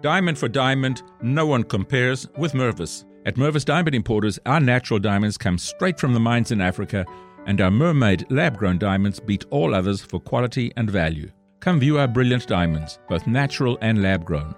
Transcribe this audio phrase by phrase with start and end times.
[0.00, 3.04] Diamond for diamond, no one compares with Mervis.
[3.26, 7.06] At Mervis Diamond Importers, our natural diamonds come straight from the mines in Africa,
[7.46, 11.30] and our mermaid lab grown diamonds beat all others for quality and value.
[11.60, 14.54] Come view our brilliant diamonds, both natural and lab grown.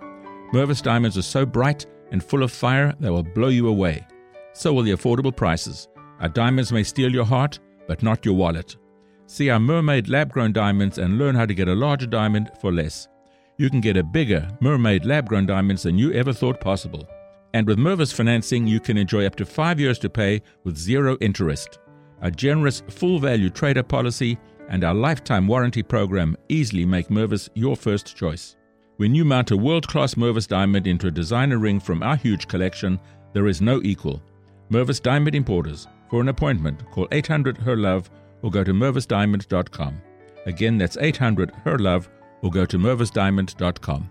[0.52, 4.06] Mervis diamonds are so bright and full of fire they will blow you away.
[4.52, 5.88] So will the affordable prices.
[6.20, 8.76] Our diamonds may steal your heart, but not your wallet.
[9.26, 12.72] See our mermaid lab grown diamonds and learn how to get a larger diamond for
[12.72, 13.08] less.
[13.58, 17.08] You can get a bigger mermaid lab grown diamonds than you ever thought possible.
[17.54, 21.16] And with Mervis financing, you can enjoy up to five years to pay with zero
[21.22, 21.78] interest.
[22.20, 27.76] A generous full value trader policy and our lifetime warranty program easily make Mervis your
[27.76, 28.56] first choice.
[28.98, 32.48] When you mount a world class Mervis diamond into a designer ring from our huge
[32.48, 33.00] collection,
[33.32, 34.22] there is no equal.
[34.70, 35.86] Mervis Diamond Importers.
[36.10, 38.10] For an appointment, call 800 HER LOVE
[38.42, 40.02] or go to mervisdiamond.com.
[40.44, 42.08] Again, that's 800 HER LOVE
[42.42, 44.10] or go to mervisdiamond.com.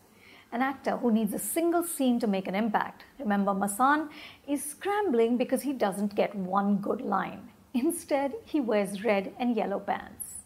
[0.53, 4.09] An actor who needs a single scene to make an impact, remember Masan,
[4.49, 7.51] is scrambling because he doesn't get one good line.
[7.73, 10.39] Instead, he wears red and yellow pants.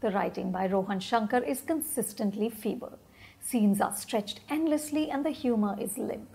[0.00, 2.98] The writing by Rohan Shankar is consistently feeble.
[3.40, 6.28] Scenes are stretched endlessly and the humor is limp.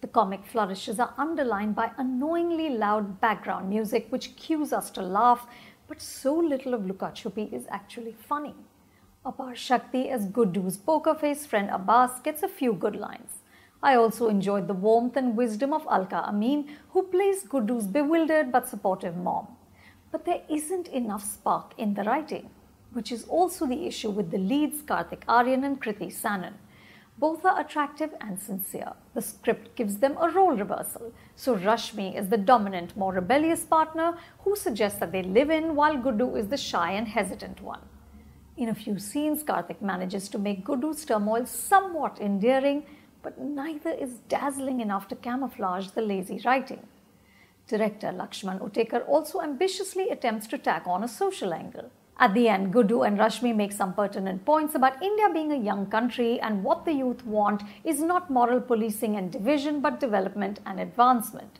[0.00, 5.46] The comic flourishes are underlined by annoyingly loud background music which cues us to laugh,
[5.86, 8.56] but so little of Luka is actually funny.
[9.24, 13.42] Apar Shakti as Guddu's poker face friend Abbas gets a few good lines.
[13.82, 18.68] I also enjoyed the warmth and wisdom of Alka Amin, who plays Guddu's bewildered but
[18.68, 19.46] supportive mom
[20.10, 22.50] but there isn't enough spark in the writing,
[22.92, 26.54] which is also the issue with the leads Kartik Aaryan and Kriti Sanon.
[27.18, 28.92] Both are attractive and sincere.
[29.14, 31.12] The script gives them a role reversal.
[31.34, 35.96] So Rashmi is the dominant, more rebellious partner who suggests that they live in, while
[35.96, 37.80] Guddu is the shy and hesitant one.
[38.58, 42.84] In a few scenes, Kartik manages to make Guddu's turmoil somewhat endearing,
[43.22, 46.86] but neither is dazzling enough to camouflage the lazy writing.
[47.68, 51.90] Director Laxman Utekar also ambitiously attempts to tack on a social angle.
[52.18, 55.86] At the end, Guddu and Rashmi make some pertinent points about India being a young
[55.86, 60.78] country and what the youth want is not moral policing and division but development and
[60.78, 61.58] advancement,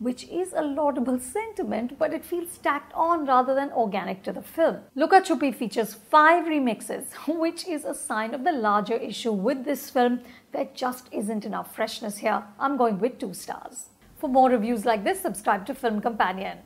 [0.00, 4.42] which is a laudable sentiment but it feels tacked on rather than organic to the
[4.42, 4.80] film.
[4.94, 9.88] Luka Chuppi features five remixes, which is a sign of the larger issue with this
[9.88, 10.20] film.
[10.52, 12.42] There just isn't enough freshness here.
[12.58, 13.86] I'm going with two stars.
[14.24, 16.56] For more reviews like this, subscribe to Film Companion.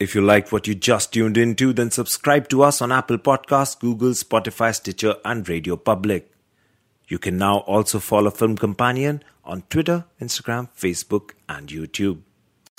[0.00, 3.78] If you liked what you just tuned into, then subscribe to us on Apple Podcasts,
[3.78, 6.32] Google, Spotify, Stitcher, and Radio Public.
[7.08, 12.22] You can now also follow Film Companion on Twitter, Instagram, Facebook, and YouTube.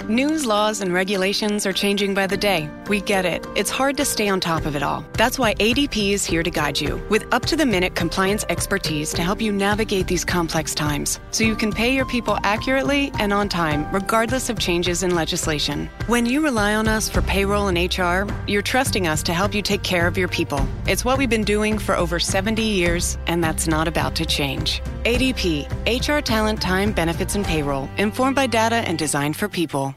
[0.10, 2.70] News, laws, and regulations are changing by the day.
[2.90, 3.48] We get it.
[3.56, 5.06] It's hard to stay on top of it all.
[5.14, 9.14] That's why ADP is here to guide you with up to the minute compliance expertise
[9.14, 13.32] to help you navigate these complex times so you can pay your people accurately and
[13.32, 15.90] on time, regardless of changes in legislation.
[16.08, 19.62] When you rely on us for payroll and HR, you're trusting us to help you
[19.62, 20.68] take care of your people.
[20.86, 24.82] It's what we've been doing for over 70 years, and that's not about to change.
[25.06, 29.93] ADP, HR talent, time, benefits, and payroll, informed by data and designed for people.